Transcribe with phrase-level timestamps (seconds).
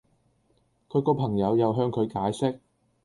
[0.89, 2.59] 佢個朋友又向佢解釋